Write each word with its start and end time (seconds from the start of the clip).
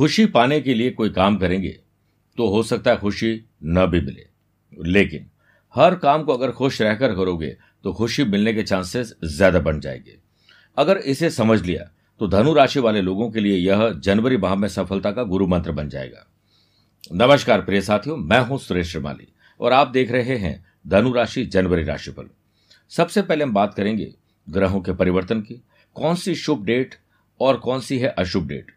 खुशी 0.00 0.24
पाने 0.26 0.60
के 0.60 0.74
लिए 0.74 0.90
कोई 0.90 1.10
काम 1.10 1.36
करेंगे 1.36 1.68
तो 2.38 2.46
हो 2.48 2.62
सकता 2.62 2.90
है 2.90 2.96
खुशी 2.96 3.32
न 3.64 3.84
भी 3.86 4.00
मिले। 4.00 4.26
लेकिन 4.72 5.26
हर 5.74 5.94
काम 5.94 6.22
को 6.22 6.32
अगर 6.32 6.50
खुश 6.50 6.80
रहकर 6.82 7.14
करोगे 7.14 7.48
तो 7.84 7.92
खुशी 7.92 8.24
मिलने 8.24 8.54
के 8.54 8.62
चांसेस 8.62 9.12
ज़्यादा 9.26 9.60
बन 9.60 9.80
जाएँगे। 9.80 10.16
अगर 10.76 10.96
इसे 10.96 11.30
समझ 11.30 11.60
लिया 11.62 11.84
तो 12.20 12.28
धनु 12.28 12.54
राशि 12.54 12.80
वाले 12.80 13.02
लोगों 13.02 13.30
के 13.30 13.40
लिए 13.40 13.56
यह 13.58 13.88
जनवरी 13.98 14.36
माह 14.36 14.54
में 14.54 14.68
सफलता 14.68 15.12
का 15.12 15.22
गुरु 15.24 15.46
मंत्र 15.46 15.72
बन 15.72 15.88
जाएगा। 15.88 16.26
नमस्कार 17.14 17.60
प्रिय 17.60 17.80
साथियों, 17.80 18.16
मैं 18.16 18.40
हूँ 18.40 18.58
सुरेश 18.58 18.90
श्रीमाली, 18.92 19.28
और 19.60 19.72
आप 19.72 19.88
देख 19.88 20.12
रहे 20.12 20.36
हैं 20.38 20.64
धनु 20.86 21.12
राशि 21.12 21.46
जनवरी 21.46 21.84
राशिफल 21.84 22.30
सबसे 22.92 23.22
पहले 23.22 23.44
हम 23.44 23.54
बात 23.54 23.74
करेंगे 23.74 24.12
ग्रहों 24.48 24.80
के 24.80 24.92
परिवर्तन 24.94 25.40
की, 25.40 25.62
कौन 25.96 26.14
सी 26.14 26.34
शुभ 26.36 26.64
डेट 26.64 26.94
और 27.40 27.56
कौन 27.58 27.80
सी 27.80 27.98
है 27.98 28.08
अशुभ 28.08 28.48
डेट। 28.48 28.74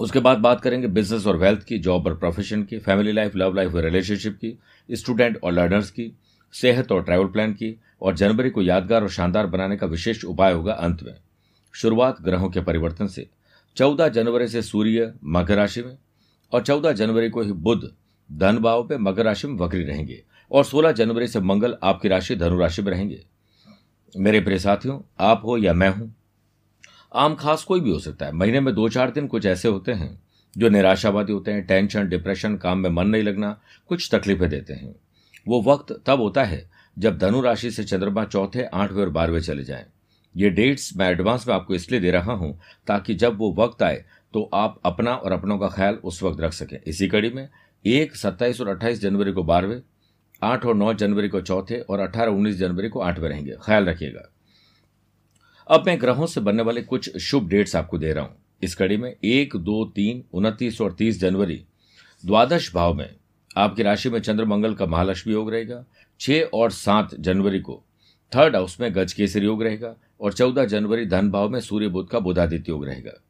उसके 0.00 0.20
बाद 0.20 0.38
बात 0.38 0.60
करेंगे 0.60 0.86
बिज़नेस 0.86 1.26
और 1.26 1.36
वेल्थ 1.36 1.62
की 1.62 1.78
जॉब 1.78 2.06
और 2.06 2.16
प्रोफेशन 2.16 2.62
की 2.62 2.78
फैमिली 2.78 3.12
लाइफ 3.12 3.36
लव 3.36 3.54
लाइफ 3.54 3.74
और 3.74 3.82
रिलेशनशिप 3.82 4.36
की 4.36 4.58
स्टूडेंट 4.88 5.38
और 5.44 5.52
लर्नर्स 5.52 5.90
की, 5.90 6.12
सेहत 6.54 6.92
और 6.92 7.02
ट्रैवल 7.04 7.26
प्लान 7.26 7.52
की 7.52 7.74
और 8.02 8.14
जनवरी 8.16 8.50
को 8.50 8.62
यादगार 8.62 9.02
और 9.02 9.08
शानदार 9.08 9.46
बनाने 9.46 9.76
का 9.76 9.86
विशेष 9.86 10.24
उपाय 10.24 10.52
होगा 10.52 10.72
अंत 10.72 11.02
में। 11.02 11.14
शुरुआत 11.74 12.22
ग्रहों 12.22 12.50
के 12.50 12.60
परिवर्तन 12.60 13.06
से। 13.06 13.26
चौदह 13.76 14.08
जनवरी 14.08 14.48
से 14.48 14.62
सूर्य 14.62 15.12
मकर 15.24 15.56
राशि 15.56 15.82
में 15.82 15.96
और 16.52 16.62
चौदह 16.62 16.92
जनवरी 16.92 17.30
को 17.30 17.42
ही 17.42 17.52
बुध 17.52 17.90
धन 18.30 18.58
भाव 18.58 18.86
पे 18.88 18.98
मकर 18.98 19.24
राशि 19.24 19.48
में 19.48 19.56
वक्री 19.56 19.82
रहेंगे 19.84 20.22
और 20.50 20.64
सोलह 20.64 20.92
जनवरी 20.92 21.26
से 21.26 21.40
मंगल 21.40 21.76
आपकी 21.82 22.08
राशि 22.08 22.36
धनु 22.36 22.58
राशि 22.58 22.82
में 22.82 22.92
रहेंगे। 22.92 23.20
मेरे 24.14 24.40
प्रिय 24.40 24.58
साथियों, 24.58 25.00
आप 25.20 25.42
हो 25.44 25.56
या 25.58 25.72
मैं 25.72 25.88
हूँ 25.88 26.14
आम 27.14 27.34
खास 27.34 27.64
कोई 27.64 27.80
भी 27.80 27.90
हो 27.90 27.98
सकता 27.98 28.26
है। 28.26 28.32
महीने 28.32 28.60
में 28.60 28.74
दो 28.74 28.88
चार 28.88 29.10
दिन 29.10 29.26
कुछ 29.26 29.46
ऐसे 29.46 29.68
होते 29.68 29.92
हैं, 29.92 30.18
जो 30.56 30.68
निराशावादी 30.68 31.32
होते 31.32 31.52
हैं, 31.52 31.66
टेंशन, 31.66 32.08
डिप्रेशन, 32.08 32.56
काम 32.56 32.78
में 32.78 32.90
मन 32.90 33.06
नहीं 33.06 33.22
लगना, 33.22 33.58
कुछ 33.90 34.08
तकलीफें 34.14 34.48
देते 34.48 34.72
हैं। 34.72 34.94
वो 35.48 35.62
वक्त 35.62 35.92
तब 36.06 36.20
होता 36.20 36.44
है 36.44 36.64
जब 36.96 37.18
धनु 37.18 37.40
राशि 37.40 37.70
से 37.70 37.84
चंद्रमा 37.84 38.24
चौथे, 38.24 38.62
आठवें 38.64 39.02
और 39.02 39.10
बारहवें 39.10 39.40
चले 39.40 39.64
जाएँ। 39.64 39.84
ये 40.34 40.50
डेट्स 40.50 40.90
मैं 40.96 41.10
एडवांस 41.10 41.46
में 41.48 41.54
आपको 41.54 41.74
इसलिए 41.74 42.00
दे 42.00 42.10
रहा 42.10 42.32
हूँ 42.32 42.58
ताकि 42.86 43.14
जब 43.14 43.38
वो 43.38 43.54
वक्त 43.58 43.82
आए 43.82 44.04
तो 44.34 44.42
आप 44.54 44.80
अपना 44.84 45.14
और 45.14 45.32
अपनों 45.32 45.58
का 45.58 45.68
ख्याल 45.68 45.94
उस 45.94 46.22
वक्त 46.22 46.40
रख 46.40 46.52
सकें। 46.52 46.78
इसी 46.86 47.08
कड़ी 47.08 47.30
में 47.30 47.48
एक, 47.84 48.16
सत्ताईस 48.16 48.60
और 48.60 48.68
अट्ठाईस 48.68 49.00
जनवरी 49.00 49.32
को 49.32 49.42
बारहवें, 49.44 49.80
आठ 50.42 50.64
और 50.66 50.74
नौ 50.74 50.92
जनवरी 50.94 51.28
को 51.28 51.40
चौथे 51.40 51.78
और 51.80 52.00
अठारह, 52.00 52.32
उन्नीस 52.32 52.56
जनवरी 52.56 52.88
को 52.88 53.00
आठवें 53.00 53.28
रहेंगे। 53.28 53.56
ख्याल 53.62 53.84
रखिएगा। 53.84 54.30
अब 55.66 55.84
मैं 55.86 56.00
ग्रहों 56.00 56.26
से 56.26 56.40
बनने 56.40 56.62
वाले 56.62 56.82
कुछ 56.82 57.16
शुभ 57.16 57.48
डेट्स 57.48 57.76
आपको 57.76 57.98
दे 57.98 58.12
रहा 58.12 58.24
हूँ। 58.24 58.36
इस 58.62 58.74
कड़ी 58.74 58.96
में 58.96 59.14
एक, 59.24 59.56
दो, 59.56 59.84
तीन, 59.84 60.22
उनतीस 60.32 60.80
और 60.80 60.92
तीस 60.92 61.20
जनवरी, 61.20 61.64
द्वादश 62.24 62.74
भाव 62.74 62.94
में 62.94 63.08
आपकी 63.56 63.82
राशि 63.82 64.10
में 64.10 64.18
चंद्र 64.20 64.44
मंगल 64.44 64.74
का 64.74 64.86
महालक्ष्मी 64.86 65.32
योग 65.32 65.50
रहेगा, 65.50 65.84
छह 66.20 66.40
और 66.54 66.70
सात 66.70 67.14
जनवरी 67.14 67.60
को 67.60 67.82
थर्ड 68.32 68.56
हाउस 68.56 68.80
में 68.80 68.94
गज 68.94 69.12
केसरी 69.12 69.46
योग 69.46 69.62
रहेगा 69.62 69.94
और 70.20 70.32
चौदह 70.32 70.64
जनवरी 70.64 71.06
धन 71.06 71.30
भाव 71.30 71.48
में 71.48 71.60
सूर्य 71.60 71.88
बुद्ध 71.88 72.08
का 72.10 72.18
बुधादित्य 72.18 72.72
योग 72.72 72.84
रहेगा। 72.86 73.20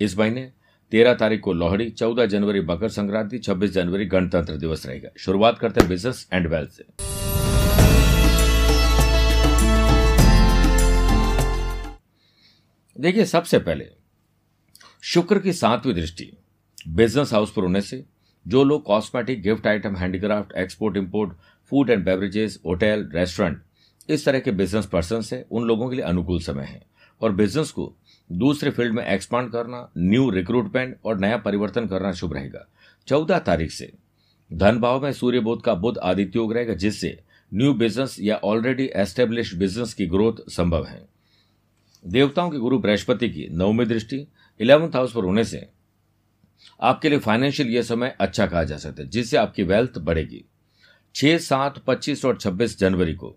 इस 0.00 0.18
महीने 0.18 0.50
तेरह 0.92 1.14
तारीख 1.14 1.40
को 1.40 1.52
लोहड़ी, 1.52 1.90
चौदह 1.90 2.26
जनवरी 2.26 2.60
मकर 2.60 2.88
संक्रांति, 2.88 3.38
छब्बीस 3.38 3.70
जनवरी 3.70 4.06
गणतंत्र 4.06 4.56
दिवस 4.56 4.86
रहेगा। 4.86 5.08
शुरुआत 5.18 5.58
करते 5.58 5.80
हैं 5.80 5.88
बिज़नेस 5.88 6.28
एंड 6.32 6.46
वेल्थ 6.46 6.70
से। 6.70 6.84
देखिए, 13.00 13.24
सबसे 13.24 13.58
पहले, 13.58 13.88
शुक्र 15.02 15.38
की 15.38 15.52
सातवीं 15.52 15.94
दृष्टि 15.94 16.30
बिज़नेस 16.88 17.32
हाउस 17.32 17.52
पर 17.52 17.62
होने 17.62 17.80
से, 17.80 18.04
जो 18.46 18.64
लोग 18.64 18.84
cosmetic 18.84 19.42
gift 19.42 19.66
item 19.66 19.96
handicraft 19.96 20.52
export 20.56 20.96
import 20.96 21.32
food 21.70 21.90
and 21.90 22.04
beverages 22.04 22.60
hotel 22.66 23.10
restaurant 23.14 23.62
इस 24.08 24.24
तरह 24.24 24.38
के 24.38 24.50
बिज़नेस 24.50 24.86
पर्सन 24.86 25.22
है, 25.32 25.46
उन 25.50 25.64
लोगों 25.64 25.88
के 25.90 25.96
लिए 25.96 26.04
अनुकूल 26.04 26.40
समय 26.40 26.64
है। 26.64 26.82
और 27.22 27.32
बिज़नेस 27.32 27.70
को 27.70 27.96
दूसरे 28.32 28.70
फ़ील्ड 28.70 28.94
में 28.94 29.04
एक्सपांड 29.06 29.52
करना 29.52 29.90
न्यू 29.98 30.30
रिक्रूटमेंट 30.30 30.96
और 31.04 31.18
नया 31.18 31.36
परिवर्तन 31.36 31.86
करना 31.86 32.12
शुभ 32.12 32.34
रहेगा। 32.34 32.68
चौदह 33.06 33.38
तारीख 33.38 33.70
से, 33.70 33.92
धन 34.52 34.78
भाव 34.78 35.02
में 35.02 35.12
सूर्य 35.12 35.40
बोध 35.40 35.62
का 35.62 35.74
बुद्ध 35.74 35.98
आदित्य 35.98 36.38
योग 36.38 36.52
रहेगा, 36.52 36.74
जिससे 36.74 37.18
न्यू 37.54 37.74
बिज़नेस 37.74 38.16
या 38.20 38.36
ऑलरेडी 38.36 38.90
एस्टेब्लिश 38.96 39.54
बिज़नेस 39.54 39.94
की 39.94 40.06
ग्रोथ 40.06 40.50
संभव 40.50 40.84
है। 40.84 41.13
देवताओं 42.04 42.50
के 42.50 42.58
गुरु 42.58 42.78
बृहस्पति 42.78 43.28
की 43.28 43.48
नवमी 43.52 43.84
दृष्टि, 43.84 44.26
इलेवंथ 44.60 44.96
हाउस 44.96 45.12
पर 45.12 45.24
होने 45.24 45.44
से 45.44 45.66
आपके 46.82 47.08
लिए 47.08 47.18
फाइनेंशियल 47.18 47.68
ये 47.68 47.82
समय 47.82 48.16
अच्छा 48.20 48.46
कहा 48.46 48.64
जा 48.64 48.76
सकता 48.76 49.02
है, 49.02 49.08
जिससे 49.08 49.36
आपकी 49.36 49.62
वेल्थ 49.62 49.98
बढ़ेगी। 49.98 50.44
छह, 51.14 51.38
सात, 51.38 51.78
पच्चीस 51.86 52.24
और 52.24 52.38
छब्बीस 52.38 52.78
जनवरी 52.78 53.14
को 53.14 53.34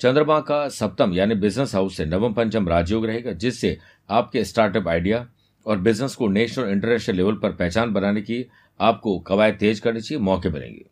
चंद्रमा 0.00 0.38
का 0.40 0.68
सप्तम, 0.68 1.12
यानी 1.12 1.34
बिज़नेस 1.34 1.74
हाउस 1.74 1.96
से 1.96 2.04
नवम, 2.04 2.32
पंचम 2.32 2.68
राजयोग 2.68 3.06
रहेगा, 3.06 3.32
जिससे 3.32 3.78
आपके 4.10 4.44
स्टार्टअप 4.44 4.88
आइडिया 4.88 5.26
और 5.66 5.78
बिज़नेस 5.78 6.14
को 6.14 6.28
नेशनल 6.28 6.68
इंटरनेशनल 6.68 7.16
लेवल 7.16 7.34
पर 7.34 7.52
पहचान 7.52 7.92
बनाने 7.92 8.20
की 8.20 8.44
आपको 8.80 9.18
कवायद 9.18 9.54
तेज 9.54 9.80
करनी 9.80 10.00
चाहिए, 10.00 10.22
मौके 10.22 10.48
मिलेंगे। 10.48 10.84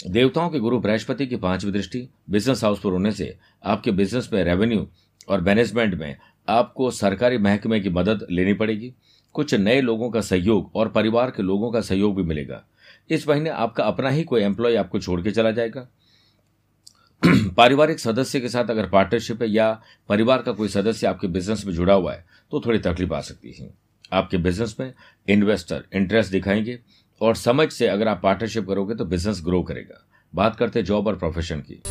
देवताओं 0.00 0.50
के 0.50 0.58
गुरु 0.58 0.78
बृहस्पति 0.78 1.26
की 1.26 1.36
पांचवी 1.36 1.72
दृष्टि 1.72 2.08
बिज़नेस 2.30 2.64
हाउस 2.64 2.80
पर 2.80 2.90
होने 2.90 3.12
से 3.12 3.36
आपके 3.64 3.90
बिज़नेस 3.90 4.28
में 4.32 4.42
रेवेन्यू 4.44 4.86
और 5.28 5.40
मैनेजमेंट 5.40 5.94
में 5.94 6.16
आपको 6.48 6.90
सरकारी 6.90 7.38
महकमे 7.38 7.80
की 7.80 7.90
मदद 7.90 8.26
लेनी 8.30 8.52
पड़ेगी। 8.52 8.94
कुछ 9.32 9.54
नए 9.54 9.80
लोगों 9.80 10.10
का 10.10 10.20
सहयोग 10.20 10.70
और 10.74 10.88
परिवार 10.88 11.30
के 11.30 11.42
लोगों 11.42 11.72
का 11.72 11.80
सहयोग 11.80 12.16
भी 12.16 12.22
मिलेगा। 12.22 12.64
इस 13.10 13.28
महीने 13.28 13.50
आपका 13.50 13.84
अपना 13.84 14.08
ही 14.08 14.22
कोई 14.24 14.42
एम्प्लॉय 14.42 14.76
आपको 14.76 15.00
छोड़ 15.00 15.20
के 15.22 15.30
चला 15.30 15.50
जाएगा। 15.50 15.88
पारिवारिक 17.56 18.00
सदस्य 18.00 18.40
के 18.40 18.48
साथ 18.48 18.70
अगर 18.70 18.88
पार्टनरशिप 18.88 19.42
है 19.42 19.48
या 19.50 19.82
परिवार 20.08 20.42
का 20.42 20.52
कोई 20.52 20.68
सदस्य 20.68 21.06
आपके 21.06 21.26
बिज़नेस 21.26 21.66
में 21.66 21.72
जुड़ा 21.74 21.94
हुआ 21.94 22.14
है 22.14 22.24
तो 22.50 22.60
थोड़ी 22.60 22.78
तकलीफ़ 22.78 23.14
आ 23.14 23.20
सकती 23.20 23.52
है। 23.52 23.70
आपके 24.12 24.36
बिज़नेस 24.36 24.76
में 24.80 24.92
इन्वेस्टर 25.28 25.84
इंटरेस्ट 25.92 26.32
दिखाएँगे 26.32 26.78
और 27.20 27.36
समझ 27.36 27.70
से 27.72 27.88
अगर 27.88 28.08
आप 28.08 28.20
पार्टनरशिप 28.22 28.66
करोगे 28.66 28.94
तो 28.94 29.04
बिज़नेस 29.04 29.40
ग्रो 29.44 29.62
करेगा। 29.62 30.06
बात 30.34 30.56
करते 30.56 30.82
जॉब 30.82 31.06
और 31.06 31.16
प्रोफेशन 31.16 31.60
की। 31.60 31.82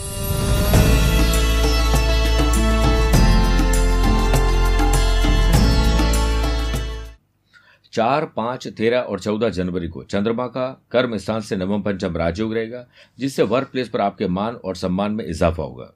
चार, 7.97 8.25
पाँच, 8.25 8.67
तेरह 8.67 8.99
और 8.99 9.19
चौदह 9.19 9.49
जनवरी 9.49 9.87
को 9.87 10.03
चंद्रमा 10.03 10.47
का 10.47 10.87
कर्म 10.91 11.17
स्थान 11.17 11.41
से 11.41 11.55
नवम 11.55 11.81
पंचम 11.81 12.17
राजयोग 12.17 12.53
रहेगा, 12.53 12.87
जिससे 13.19 13.43
वर्क 13.43 13.67
प्लेस 13.67 13.89
पर 13.89 14.01
आपके 14.01 14.27
मान 14.27 14.55
और 14.55 14.75
सम्मान 14.75 15.11
में 15.11 15.25
इजाफा 15.25 15.63
होगा। 15.63 15.93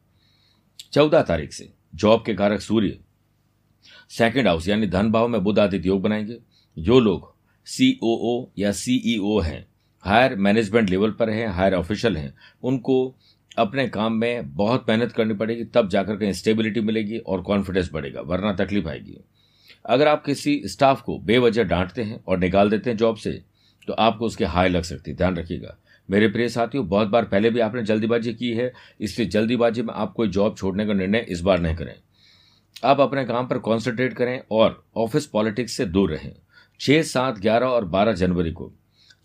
चौदह 0.94 1.22
तारीख 1.22 1.54
से 1.54 1.74
जॉब 1.96 2.24
के 2.26 2.34
कारक 2.34 2.62
सूर्य 2.62 3.00
सेकंड 4.10 4.48
हाउस 4.48 4.68
यानी 4.68 4.88
धन 4.88 5.12
भाव 5.12 5.28
में 5.28 5.44
बुद्ध 5.44 5.60
आदित्य 5.60 5.88
योग 5.88 6.02
बनाएँगे। 6.02 6.40
जो 6.80 7.00
लोग 7.00 7.36
सीओओ 7.66 8.52
या 8.58 8.72
सीईओ 8.72 9.40
हैं 9.40 9.68
हायर 10.02 10.36
मैनेजमेंट 10.36 10.90
लेवल 10.90 11.12
पर 11.12 11.30
हैं 11.30 11.48
हायर 11.48 11.74
ऑफिशियल 11.74 12.18
हैं, 12.18 12.34
उनको 12.64 13.16
अपने 13.58 13.88
काम 13.88 14.14
में 14.14 14.56
बहुत 14.56 14.86
मेहनत 14.90 15.12
करनी 15.12 15.34
पड़ेगी, 15.34 15.64
तब 15.64 15.90
जाकर 15.90 16.16
के 16.16 16.34
स्टेबिलिटी 16.34 16.82
मिलेगी 16.82 17.18
और 17.18 17.42
कॉन्फिडेंस 17.42 17.90
बढ़ेगा, 17.94 18.22
वरना 18.22 18.54
तकलीफ़ 18.54 18.88
आएगी। 18.88 19.18
अगर 19.86 20.08
आप 20.08 20.24
किसी 20.26 20.62
स्टाफ 20.66 21.02
को 21.02 21.18
बेवजह 21.20 21.64
डांटते 21.64 22.04
हैं 22.04 22.24
और 22.28 22.38
निकाल 22.38 22.70
देते 22.70 22.90
हैं 22.90 22.98
जॉब 22.98 23.16
से 23.16 23.42
तो 23.88 23.94
आपको 23.94 24.26
उसके 24.26 24.46
हाय 24.46 24.70
लग 24.70 24.84
सकती 24.84 25.12
है। 25.12 25.18
ध्यान 25.18 25.38
रखिएगा। 25.38 25.78
मेरे 26.10 26.28
प्रिय 26.28 26.50
साथियों, 26.50 26.88
बहुत 26.88 27.08
बार 27.08 27.26
पहले 27.26 27.50
भी 27.50 27.60
आपने 27.60 27.84
जल्दीबाजी 27.84 28.34
की 28.34 28.52
है, 28.54 28.72
इसलिए 29.02 29.28
जल्दीबाजी 29.28 29.82
में 29.82 29.94
आप 29.94 30.14
कोई 30.14 30.28
जॉब 30.28 30.56
छोड़ने 30.58 30.86
का 30.86 30.94
निर्णय 30.94 31.26
इस 31.30 31.42
बार 31.42 31.60
नहीं 31.60 31.76
करें। 31.76 31.94
आप 32.84 33.00
अपने 33.00 33.26
काम 33.26 33.48
पर 33.48 33.58
कॉन्सेंट्रेट 33.58 34.14
करें 34.14 34.40
और 34.52 34.84
ऑफ़िस 34.98 35.26
पॉलिटिक्स 35.26 35.74
से 35.74 35.86
दूर 35.86 36.12
रहें। 36.12 36.32
छः 36.80 37.02
सात 37.04 37.40
ग्यारह 37.40 37.68
और 37.68 37.86
बारह 37.86 38.14
जनवरी 38.14 38.52
को। 38.52 38.72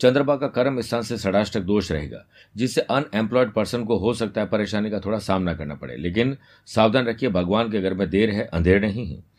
चंद्रमा 0.01 0.37
का 0.37 0.49
कर्म 0.49 0.81
स्थान 0.81 1.03
से 1.03 1.17
षडाष्टक 1.19 1.61
दोष 1.61 1.93
रहेगा, 1.93 2.25
जिससे 2.57 2.81
अनएम्प्लॉयड 2.81 3.53
पर्सन 3.53 3.85
को 3.85 3.97
हो 3.99 4.13
सकता 4.15 4.41
है 4.41 4.47
परेशानी 4.47 4.91
का 4.91 5.01
थोड़ा 5.01 5.19
सामना 5.19 5.55
करना 5.55 5.75
पड़े। 5.75 5.97
लेकिन 5.97 6.37
सावधान 6.67 7.07
रखिए, 7.07 7.29
भगवान 7.29 7.71
के 7.71 7.81
घर 7.81 7.95
में 7.95 8.09
देर 8.11 8.31
है, 8.31 8.45
अंधेर 8.45 8.81
नहीं 8.81 9.07
है। 9.07 9.36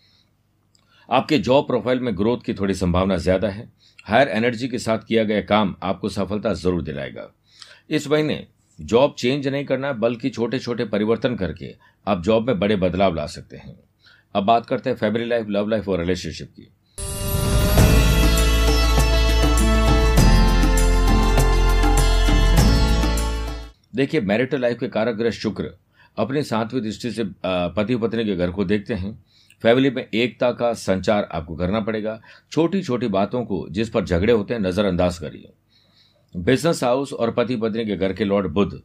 आपके 1.10 1.38
जॉब 1.40 1.68
प्रोफ़ाइल 1.68 2.00
में 2.00 2.16
ग्रोथ 2.18 2.38
की 2.46 2.54
थोड़ी 2.54 2.74
संभावना 2.74 3.18
ज़्यादा 3.18 3.48
है। 3.48 3.68
हायर 4.06 4.28
एनर्जी 4.30 4.68
के 4.68 4.80
साथ 4.80 5.00
किया 5.08 5.24
गया 5.24 5.42
काम 5.42 5.74
आपको 5.84 6.10
सफलता 6.10 6.54
ज़रूर 6.54 6.82
दिलाएगा। 6.82 7.30
इस 7.90 8.08
महीने 8.08 8.46
जॉब 8.80 9.16
चेंज 9.18 9.48
नहीं 9.48 9.66
करना, 9.66 9.92
बल्कि 9.94 10.30
छोटे 10.30 10.60
छोटे 10.60 10.86
परिवर्तन 10.86 11.36
करके 11.36 11.74
आप 12.08 12.24
जॉब 12.24 12.48
में 12.48 12.60
बड़े 12.60 12.76
बदलाव 12.76 13.16
ला 13.16 13.26
सकते 13.28 13.58
हैं। 13.58 13.78
अब 14.36 14.44
बात 14.44 14.66
करते 14.66 14.90
हैं 14.90 14.98
फैमिली 14.98 15.26
लाइफ 15.26 15.48
लव 15.50 15.70
लाइफ 15.70 15.88
और 15.90 16.00
रिलेशनशिप 16.00 16.50
की। 16.50 16.72
देखिए 23.96 24.22
मैरिटल 24.22 24.62
लाइफ 24.62 24.80
के 24.80 24.88
कारक 24.90 25.16
ग्रह 25.16 25.32
शुक्र 25.34 25.74
अपनी 26.18 26.44
सातवीं 26.44 26.82
दृष्टि 26.82 27.12
से 27.12 27.24
पति 27.46 27.96
पत्नी 27.96 28.26
के 28.26 28.36
घर 28.36 28.52
को 28.52 28.64
देखते 28.66 28.94
हैं। 28.94 29.18
फैमिली 29.64 29.90
में 29.90 30.06
एकता 30.06 30.52
का 30.52 30.74
संचार 30.74 31.28
आपको 31.32 31.56
करना 31.56 31.80
पड़ेगा। 31.80 32.20
छोटी 32.52 32.82
छोटी 32.84 33.08
बातों 33.08 33.44
को 33.46 33.66
जिस 33.70 33.90
पर 33.90 34.06
झगड़े 34.06 34.34
होते 34.34 34.54
हैं, 34.54 34.62
नजरअंदाज 34.62 35.18
करिए। 35.18 35.52
बिज़नेस 36.36 36.84
हाउस 36.84 37.14
और 37.14 37.32
पति 37.32 37.56
पत्नी 37.56 37.86
के 37.86 37.96
घर 37.98 38.14
के 38.14 38.26
लॉर्ड 38.26 38.48
बुद्ध। 38.48 38.82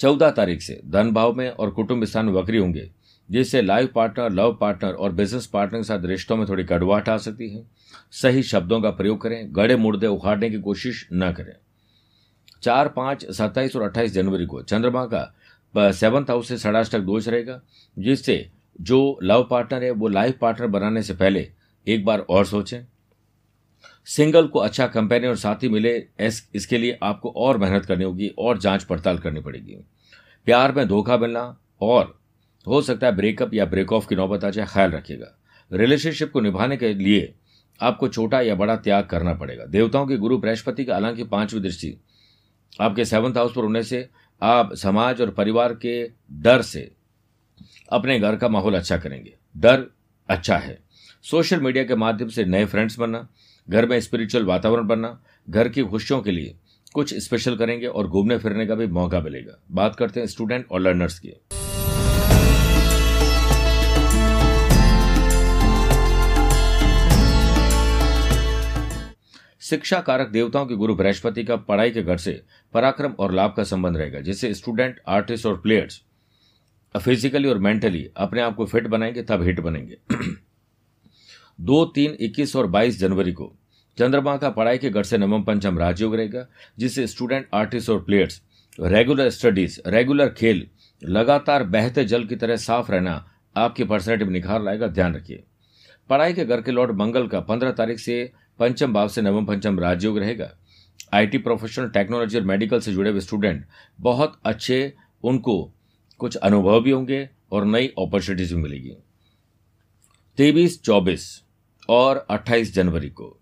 चौदह 0.00 0.30
तारीख 0.30 0.62
से 0.62 0.80
धन 0.86 1.12
भाव 1.12 1.32
में 1.32 1.48
और 1.48 1.70
कुटुंब 1.70 2.04
स्थान 2.04 2.28
वक्री 2.28 2.58
होंगे, 2.58 2.90
जिससे 3.28 3.62
लाइफ 3.62 3.92
पार्टनर, 3.94 4.30
लव 4.30 4.56
पार्टनर 4.60 4.92
और 4.92 5.12
बिज़नेस 5.12 5.46
पार्टनर 5.46 5.78
के 5.78 5.84
साथ 5.84 6.04
रिश्तों 6.04 6.36
में 6.36 6.46
थोड़ी 6.48 6.64
कड़वाहट 6.64 7.08
आ 7.08 7.16
सकती 7.18 7.48
है। 7.50 7.62
सही 8.12 8.42
शब्दों 8.42 8.80
का 8.82 8.90
प्रयोग 8.90 9.20
करें, 9.22 9.46
गड़े 9.50 9.76
मुर्दे 9.76 10.06
उखाड़ने 10.06 10.50
की 10.50 10.60
कोशिश 10.60 11.06
न 11.12 11.32
करें। 11.32 11.54
चार 12.62 12.88
पाँच 12.88 13.24
सत्ताईस 13.30 13.76
और 13.76 13.82
अट्ठाईस 13.82 14.12
जनवरी 14.12 14.46
को 14.46 14.62
चंद्रमा 14.62 15.04
का 15.04 15.90
सेवंथ 15.92 16.24
हाउस 16.24 16.48
से 16.48 16.56
षडाष्टक 16.58 17.00
दोष 17.00 17.28
रहेगा, 17.28 17.60
जिससे 17.96 18.50
जो 18.80 19.18
लव 19.22 19.46
पार्टनर 19.50 19.84
है, 19.84 19.90
वो 19.90 20.08
लाइफ 20.08 20.38
पार्टनर 20.38 20.66
बनाने 20.66 21.02
से 21.02 21.14
पहले 21.14 21.48
एक 21.86 22.04
बार 22.04 22.18
और 22.20 22.44
सोचें। 22.46 22.80
सिंगल 24.06 24.46
को 24.46 24.58
अच्छा 24.58 24.86
कंपेनियन 24.86 25.30
और 25.30 25.36
साथी 25.36 25.68
मिले 25.68 25.96
इसके 26.54 26.78
लिए 26.78 26.98
आपको 27.02 27.32
और 27.36 27.58
मेहनत 27.58 27.84
करनी 27.84 28.04
होगी, 28.04 28.28
और 28.28 28.58
जाँच 28.58 28.84
पड़ताल 28.84 29.18
करनी 29.18 29.40
पड़ेगी। 29.40 29.76
प्यार 30.46 30.72
में 30.72 30.86
धोखा 30.88 31.16
मिलना, 31.18 31.58
और 31.80 32.18
हो 32.66 32.82
सकता 32.82 33.06
है 33.06 33.16
ब्रेकअप 33.16 33.54
या 33.54 33.64
ब्रेक 33.66 33.92
ऑफ़ 33.92 34.08
की 34.08 34.14
नौबत 34.14 34.44
आ 34.44 34.50
जाए, 34.50 34.66
ख्याल 34.68 34.90
रखिएगा। 34.90 35.38
रिलेशनशिप 35.72 36.32
को 36.32 36.40
निभाने 36.40 36.76
के 36.76 36.92
लिए 36.94 37.34
आपको 37.80 38.08
छोटा 38.08 38.40
या 38.40 38.54
बड़ा 38.54 38.76
त्याग 38.76 39.04
करना 39.04 39.34
पड़ेगा। 39.34 39.64
देवताओं 39.64 40.06
के 40.06 40.16
गुरु, 40.16 40.38
बृहस्पति 40.38 40.84
का 40.84 40.94
हालाँकि 40.94 41.24
पांचवी 41.24 41.60
दृष्टि। 41.60 41.96
आपके 42.80 43.04
सेवंथ 43.04 43.36
हाउस 43.36 43.52
पर 43.54 43.62
होने 43.62 43.82
से 43.82 44.08
आप 44.42 44.74
समाज 44.74 45.20
और 45.20 45.30
परिवार 45.30 45.74
के 45.74 46.10
डर 46.32 46.62
से 46.62 46.90
अपने 47.92 48.18
घर 48.18 48.36
का 48.36 48.48
माहौल 48.48 48.74
अच्छा 48.74 48.96
करेंगे। 48.96 49.34
डर 49.56 49.86
अच्छा 50.28 50.56
है। 50.56 50.78
सोशल 51.24 51.60
मीडिया 51.60 51.84
के 51.84 51.94
माध्यम 51.96 52.28
से 52.28 52.44
नए 52.44 52.64
फ्रेंड्स 52.64 52.98
बनना, 52.98 53.26
घर 53.68 53.86
में 53.86 53.98
स्पिरिचुअल 54.00 54.44
वातावरण 54.44 54.86
बनना, 54.86 55.18
घर 55.48 55.68
की 55.68 55.82
खुशियों 55.82 56.20
के 56.22 56.30
लिए 56.30 56.54
कुछ 56.94 57.14
स्पेशल 57.14 57.56
करेंगे 57.56 57.86
और 57.86 58.06
घूमने 58.06 58.38
फिरने 58.38 58.66
का 58.66 58.74
भी 58.74 58.86
मौका 58.86 59.20
मिलेगा। 59.20 59.58
बात 59.70 59.96
करते 59.96 60.20
हैं 60.20 60.26
स्टूडेंट 60.26 60.66
और 60.70 60.80
लर्नर्स 60.80 61.18
की। 61.18 61.32
शिक्षा 69.60 70.00
कारक 70.00 70.28
देवताओं 70.28 70.66
के 70.66 70.74
गुरु 70.74 70.94
बृहस्पति 70.94 71.44
का 71.44 71.56
पढ़ाई 71.58 71.90
के 71.90 72.02
घर 72.02 72.16
से 72.16 72.40
पराक्रम 72.74 73.12
और 73.18 73.32
लाभ 73.32 73.54
का 73.56 73.64
संबंध 73.64 73.96
रहेगा, 73.96 74.20
जिससे 74.20 74.52
स्टूडेंट 74.54 75.00
आर्टिस्ट 75.08 75.46
और 75.46 75.60
प्लेयर्स 75.60 76.00
फिजिकली 77.00 77.48
और 77.48 77.58
मेंटली 77.58 78.10
अपने 78.16 78.40
आप 78.40 78.56
को 78.56 78.66
फिट 78.66 78.86
बनाएँगे, 78.86 79.22
तब 79.22 79.42
हिट 79.42 79.60
बनेंगे। 79.60 79.96
दो, 81.60 81.84
तीन, 81.84 82.16
इक्कीस 82.20 82.56
और 82.56 82.66
बाईस 82.66 82.98
जनवरी 82.98 83.32
को 83.32 83.56
चंद्रमा 83.98 84.36
का 84.36 84.50
पढ़ाई 84.50 84.78
के 84.78 84.90
घर 84.90 85.02
से 85.02 85.18
नवम 85.18 85.42
पंचम 85.42 85.78
राजयोग 85.78 86.14
रहेगा, 86.14 86.46
जिससे 86.78 87.06
स्टूडेंट 87.06 87.48
आर्टिस्ट 87.54 87.90
और 87.90 88.02
प्लेयर्स 88.04 88.42
रेगुलर 88.80 89.30
स्टडीज़ 89.30 89.80
रेगुलर 89.86 90.28
खेल, 90.28 90.66
लगातार 91.04 91.64
बहते 91.64 92.04
जल 92.04 92.24
की 92.24 92.36
तरह 92.36 92.56
साफ़ 92.56 92.92
रहना 92.92 93.30
आपकी 93.56 93.84
पर्सनैलिटी 93.84 94.24
में 94.24 94.32
निखार 94.32 94.62
लाएगा, 94.62 94.86
ध्यान 94.86 95.14
रखिए। 95.14 95.44
पढ़ाई 96.10 96.32
के 96.32 96.44
घर 96.44 96.60
के 96.60 96.70
लॉर्ड 96.70 96.90
मंगल 96.96 97.28
का 97.28 97.40
पंद्रह 97.40 97.70
तारीख 97.70 97.98
से 97.98 98.32
पंचम 98.58 98.92
भाव 98.92 99.08
से 99.08 99.22
नवम 99.22 99.46
पंचम 99.46 99.80
राजयोग 99.80 100.18
रहेगा। 100.18 100.50
आईटी 101.14 101.38
प्रोफेशनल 101.38 101.88
टेक्नोलॉजी 101.88 102.38
और 102.38 102.44
मेडिकल 102.44 102.80
से 102.80 102.92
जुड़े 102.92 103.10
हुए 103.10 103.20
स्टूडेंट 103.20 103.64
बहुत 104.00 104.40
अच्छे, 104.44 104.94
उनको 105.22 105.74
कुछ 106.20 106.36
अनुभव 106.36 106.80
भी 106.80 106.90
होंगे 106.90 107.28
और 107.52 107.64
नई 107.64 107.86
अपॉर्चुनिटीज़ 107.98 108.54
भी 108.54 108.60
मिलेगी। 108.62 108.96
तेईस, 110.38 110.82
चौबीस 110.82 111.42
और 111.88 112.26
अट्ठाईस 112.30 112.74
जनवरी 112.74 113.08
को 113.10 113.36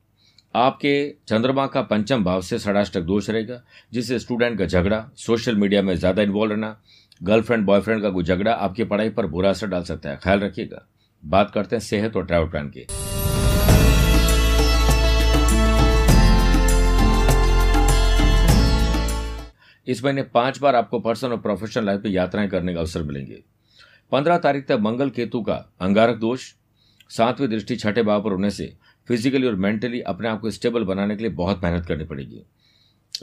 आपके 0.55 0.95
चंद्रमा 1.29 1.67
का 1.67 1.83
पंचम 1.83 2.25
भाव 2.25 2.41
से 2.43 2.59
षडाष्टक 2.59 3.01
दोष 3.03 3.29
रहेगा, 3.31 3.63
जिससे 3.93 4.19
स्टूडेंट 4.19 4.59
का 4.59 4.67
झगड़ा 4.67 5.05
सोशल 5.17 5.57
मीडिया 5.57 5.83
में 5.83 5.95
ज़्यादा 5.95 6.23
इन्वॉल्व 6.23 6.53
रहना 6.53 6.77
गर्लफ्रेंड 7.21 7.65
बॉयफ्रेंड 7.67 8.03
का 8.03 8.11
कोई 8.11 8.25
झगड़ा 8.25 8.53
आपकी 8.53 8.85
पढ़ाई 8.85 9.11
पर 9.11 9.27
बुरा 9.27 9.51
असर 9.51 9.67
डाल 9.67 9.83
सकता 9.85 10.11
है। 10.11 10.19
ख्याल 10.23 10.41
रखिएगा। 10.41 10.87
बात 11.23 11.51
करते 11.51 11.77
हैं 11.77 11.81
सेहत 11.81 12.17
और 12.17 12.27
ट्रैवल 12.27 12.49
प्लान 12.49 12.69
की। 12.69 12.87
इस 19.87 20.05
महीने 20.05 20.23
पाँच 20.25 20.59
बार 20.61 20.77
आपको 20.77 21.01
पर्सनल 21.01 21.33
और 21.33 21.41
प्रोफेशनल 21.41 21.87
लाइफ 21.87 22.03
में 22.05 22.11
यात्राएँ 22.11 22.49
करने 22.49 22.75
का 22.75 22.81
अवसर 22.81 23.03
मिलेंगे। 23.03 23.43
पंद्रह 24.13 24.39
तारीख 24.39 24.67
तक 24.67 24.79
मंगल 24.81 25.11
केतु 25.11 25.43
का 25.43 25.55
अंगारक 25.81 26.17
दोष, 26.17 26.53
सातवीं 27.11 27.49
दृष्टि 27.49 27.77
छठे 27.77 28.03
भाव 28.03 28.23
पर 28.25 28.33
होने 28.33 28.51
से 28.51 28.73
फिजिकली 29.09 29.47
और 29.47 29.55
मेंटली 29.55 30.01
अपने 30.01 30.29
आप 30.29 30.41
को 30.41 30.51
स्टेबल 30.51 30.85
बनाने 30.85 31.17
के 31.17 31.23
लिए 31.23 31.33
बहुत 31.33 31.65
मेहनत 31.65 31.87
करनी 31.87 32.05
पड़ेगी। 32.05 32.43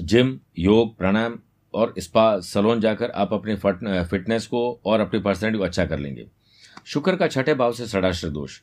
जिम 0.01 0.39
योग, 0.59 0.97
प्राणायाम 0.97 1.39
और 1.73 1.93
स्पा 1.99 2.39
सलोन 2.39 2.81
जाकर 2.81 3.11
आप 3.11 3.33
अपने 3.33 3.55
फिटनेस 3.55 4.47
को 4.47 4.79
और 4.85 4.99
अपनी 4.99 5.19
पर्सनैलिटी 5.19 5.57
को 5.57 5.63
अच्छा 5.63 5.85
कर 5.85 5.99
लेंगे। 5.99 6.27
शुक्र 6.85 7.15
का 7.15 7.27
छठे 7.27 7.53
भाव 7.53 7.73
से 7.73 7.87
षडाश्र 7.87 8.29
दोष। 8.29 8.59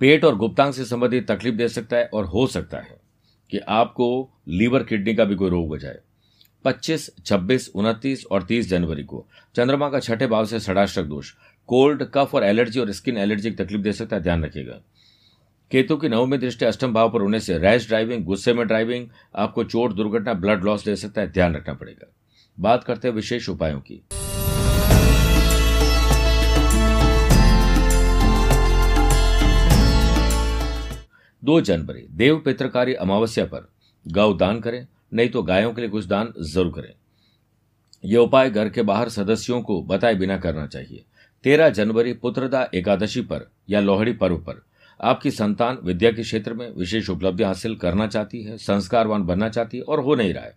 पेट 0.00 0.24
और 0.24 0.36
गुप्तांग 0.36 0.72
से 0.72 0.84
संबंधित 0.84 1.30
तकलीफ़ 1.30 1.54
दे 1.54 1.68
सकता 1.68 1.96
है 1.96 2.10
और 2.14 2.24
हो 2.24 2.46
सकता 2.46 2.78
है 2.78 3.00
कि 3.50 3.58
आपको 3.58 4.30
लीवर, 4.48 4.82
किडनी 4.82 5.14
का 5.14 5.24
भी 5.24 5.34
कोई 5.34 5.50
रोग 5.50 5.68
हो 5.68 5.78
जाए 5.78 5.98
25, 6.64 7.10
26, 7.26 7.70
उनतीस 7.74 8.26
और 8.30 8.42
30 8.42 8.68
जनवरी 8.68 9.02
को। 9.02 9.26
चंद्रमा 9.56 9.88
का 9.88 10.00
छठे 10.00 10.26
भाव 10.26 10.46
से 10.46 10.60
षडाश्रक 10.60 11.04
दोष। 11.04 11.32
कोल्ड 11.66 12.02
कफ 12.14 12.30
और 12.34 12.44
एलर्जी 12.44 12.80
और 12.80 12.92
स्किन 12.92 13.16
एलर्जी 13.16 13.50
की 13.50 13.64
तकलीफ़ 13.64 13.82
दे 13.82 13.92
सकता 13.92 14.16
है 14.16 14.22
ध्यान 14.22 14.44
रखिएगा। 14.44 14.80
केतु 15.70 15.96
की 15.96 16.08
नवमी 16.08 16.38
दृष्टि 16.38 16.64
अष्टम 16.64 16.94
भाव 16.94 17.12
पर 17.12 17.20
होने 17.20 17.40
से 17.40 17.58
रैश 17.58 17.86
ड्राइविंग 17.88 18.24
गुस्से 18.24 18.54
में 18.54 18.66
ड्राइविंग 18.66 19.08
आपको 19.36 19.64
चोट 19.64 19.92
दुर्घटना 19.92 20.34
ब्लड 20.34 20.64
लॉस 20.64 20.84
दे 20.84 20.96
सकता 20.96 21.20
है 21.20 21.32
ध्यान 21.32 21.54
रखना 21.54 21.74
पड़ेगा। 21.74 22.10
बात 22.60 22.84
करते 22.84 23.08
हैं 23.08 23.14
विशेष 23.14 23.48
उपायों 23.48 23.80
की। 23.80 24.04
दो 31.44 31.60
जनवरी 31.60 32.06
देव 32.10 32.36
पित्रकारी 32.36 32.94
अमावस्या 32.94 33.44
पर। 33.44 33.68
गौ 34.08 34.32
दान 34.32 34.60
करें 34.60 34.86
नहीं 35.12 35.28
तो 35.28 35.42
गायों 35.42 35.72
के 35.72 35.80
लिए 35.80 35.90
कुछ 35.90 36.04
दान 36.04 36.32
ज़रूर 36.40 36.72
करें। 36.72 36.92
यह 38.04 38.18
उपाय 38.18 38.50
घर 38.50 38.68
के 38.68 38.82
बाहर 38.82 39.08
सदस्यों 39.08 39.60
को 39.62 39.80
बताए 39.82 40.14
बिना 40.14 40.36
करना 40.38 40.66
चाहिए। 40.66 41.04
तेरह 41.44 41.68
जनवरी, 41.70 42.12
पुत्रदा 42.12 42.68
एकादशी 42.74 43.20
पर 43.20 43.50
या 43.70 43.80
लोहड़ी 43.80 44.12
पर्व 44.12 44.36
पर। 44.38 44.62
आपकी 45.00 45.30
संतान 45.30 45.78
विद्या 45.84 46.10
के 46.12 46.22
क्षेत्र 46.22 46.54
में 46.54 46.68
विशेष 46.70 47.08
उपलब्धि 47.10 47.42
हासिल 47.42 47.74
करना 47.76 48.06
चाहती 48.06 48.42
है, 48.42 48.56
संस्कारवान 48.58 49.22
बनना 49.22 49.48
चाहती 49.48 49.76
है 49.76 49.82
और 49.82 50.00
हो 50.00 50.14
नहीं 50.14 50.34
रहा 50.34 50.44
है। 50.44 50.56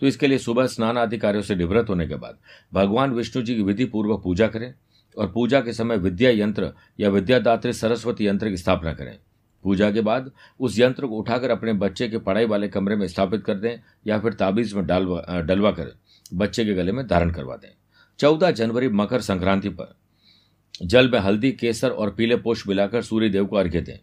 तो 0.00 0.06
इसके 0.06 0.26
लिए 0.26 0.38
सुबह 0.38 0.66
स्नान 0.66 0.98
आदि 0.98 1.18
कार्यों 1.18 1.42
से 1.42 1.54
निवृत्त 1.56 1.90
होने 1.90 2.06
के 2.06 2.14
बाद 2.14 2.38
भगवान 2.74 3.12
विष्णु 3.12 3.42
जी 3.42 3.54
की 3.54 3.62
विधि 3.62 3.84
पूर्वक 3.84 4.22
पूजा 4.22 4.46
करें 4.46 4.72
और 5.16 5.30
पूजा 5.32 5.60
के 5.60 5.72
समय 5.72 5.96
विद्या 5.96 6.30
यंत्र 6.30 6.72
या 7.00 7.08
विद्यादात्री 7.08 7.72
सरस्वती 7.72 8.26
यंत्र 8.26 8.50
की 8.50 8.56
स्थापना 8.56 8.92
करें। 8.92 9.16
पूजा 9.64 9.90
के 9.90 10.00
बाद 10.00 10.30
उस 10.60 10.78
यंत्र 10.78 11.06
को 11.06 11.18
उठाकर 11.18 11.50
अपने 11.50 11.72
बच्चे 11.72 12.08
के 12.08 12.18
पढ़ाई 12.18 12.46
वाले 12.46 12.68
कमरे 12.68 12.96
में 12.96 13.06
स्थापित 13.08 13.44
कर 13.44 13.54
दें 13.54 13.76
या 14.06 14.18
फिर 14.18 14.32
ताबीज 14.32 14.74
में 14.74 14.86
डालवा 14.86 15.40
डलवा 15.40 15.70
कर 15.70 15.92
बच्चे 16.34 16.64
के 16.64 16.74
गले 16.74 16.92
में 16.92 17.06
धारण 17.06 17.30
करवा 17.30 17.56
दें। 17.56 17.68
चौदह 18.18 18.50
जनवरी 18.50 18.88
मकर 18.88 19.20
संक्रांति 19.20 19.68
पर 19.68 19.94
जल 20.82 21.10
में 21.10 21.18
हल्दी, 21.18 21.52
केसर 21.52 21.90
और 21.90 22.10
पीले 22.10 22.36
पोष 22.36 22.66
मिलाकर 22.68 23.02
सूर्य 23.02 23.28
देव 23.28 23.46
को 23.46 23.56
अर्घ्य 23.56 23.80
दें। 23.80 23.98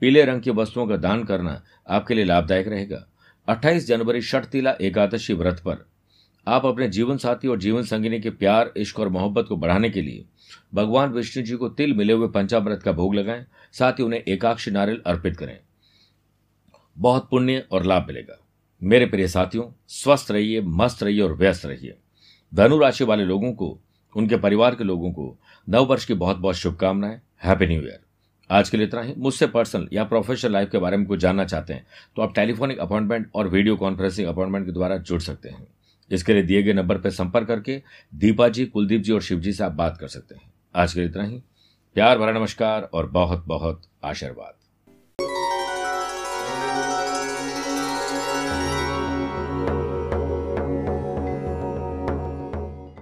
पीले 0.00 0.24
रंग 0.24 0.42
की 0.42 0.50
वस्तुओं 0.50 0.86
का 0.86 0.96
दान 0.96 1.24
करना 1.24 1.62
आपके 1.88 2.14
लिए 2.14 2.24
लाभदायक 2.24 2.68
रहेगा। 2.68 3.04
28 3.48 3.86
जनवरी 3.86 4.20
षटतिला 4.22 4.70
एकादशी 4.80 5.34
व्रत 5.34 5.60
पर 5.64 5.86
आप 6.46 6.66
अपने 6.66 6.88
जीवन 6.88 7.16
साथी 7.16 7.48
और 7.48 7.58
जीवन 7.58 7.82
संगिनी 7.82 8.20
के 8.20 8.30
प्यार, 8.30 8.72
इश्क 8.76 9.00
और 9.00 9.08
मोहब्बत 9.08 9.46
को 9.48 9.56
बढ़ाने 9.56 9.90
के 9.90 10.02
लिए 10.02 10.24
भगवान 10.74 11.12
विष्णु 11.12 11.42
जी 11.44 11.56
को 11.56 11.68
तिल 11.68 11.94
मिले 11.94 12.12
हुए 12.12 12.28
पंचामृत 12.28 12.82
का 12.82 12.92
भोग 12.92 13.14
लगाएँ, 13.14 13.44
साथ 13.72 13.92
ही 13.92 14.02
उन्हें 14.02 14.22
एकाक्ष 14.22 14.68
नारियल 14.68 15.02
अर्पित 15.06 15.36
करें। 15.36 15.58
बहुत 16.96 17.28
पुण्य 17.30 17.66
और 17.72 17.84
लाभ 17.84 18.06
मिलेगा। 18.06 18.38
मेरे 18.82 19.06
प्रिय 19.06 19.28
साथियों, 19.28 19.64
स्वस्थ 19.88 20.30
रहिए, 20.30 20.60
मस्त 20.60 21.02
रहिए 21.02 21.20
और 21.20 21.34
व्यस्त 21.36 21.66
रहिए। 21.66 21.96
धनु 22.52 22.78
राशि 22.78 23.04
वाले 23.04 23.24
लोगों 23.24 23.52
को, 23.52 23.78
उनके 24.14 24.36
परिवार 24.36 24.74
के 24.74 24.84
लोगों 24.84 25.12
को 25.12 25.36
नव 25.68 25.84
वर्ष 25.84 26.04
की 26.04 26.14
बहुत 26.14 26.36
बहुत 26.36 26.56
शुभकामनाएँ। 26.56 27.20
हैप्पी 27.44 27.66
न्यू 27.66 27.82
ईयर 27.82 28.00
आज 28.50 28.70
के 28.70 28.76
लिए 28.76 28.86
इतना 28.86 29.02
ही। 29.02 29.14
मुझसे 29.18 29.46
पर्सनल 29.46 29.88
या 29.92 30.04
प्रोफेशनल 30.04 30.52
लाइफ 30.52 30.70
के 30.70 30.78
बारे 30.78 30.96
में 30.96 31.06
कुछ 31.06 31.20
जानना 31.20 31.44
चाहते 31.44 31.72
हैं 31.72 31.86
तो 32.16 32.22
आप 32.22 32.34
टेलीफोनिक 32.34 32.78
अपॉइंटमेंट 32.78 33.30
और 33.34 33.48
वीडियो 33.48 33.76
कॉन्फ्रेंसिंग 33.76 34.28
अपॉइंटमेंट 34.28 34.66
के 34.66 34.72
द्वारा 34.72 34.96
जुड़ 34.96 35.20
सकते 35.20 35.48
हैं। 35.48 35.66
इसके 36.10 36.34
लिए 36.34 36.42
दिए 36.42 36.62
गए 36.62 36.72
नंबर 36.72 36.98
पर 36.98 37.10
संपर्क 37.10 37.48
करके 37.48 37.82
दीपा 38.14 38.48
जी, 38.48 38.66
कुलदीप 38.66 39.02
जी 39.02 39.12
और 39.12 39.22
शिव 39.22 39.40
जी 39.40 39.52
से 39.52 39.64
आप 39.64 39.72
बात 39.72 39.98
कर 39.98 40.08
सकते 40.08 40.34
हैं। 40.34 40.52
आज 40.76 40.94
के 40.94 41.00
लिए 41.00 41.08
इतना 41.08 41.24
ही। 41.24 41.42
प्यार 41.94 42.18
भरा 42.18 42.32
नमस्कार 42.32 42.82
और 42.82 43.10
बहुत 43.10 43.44
बहुत 43.46 43.82
आशीर्वाद। 44.04 44.63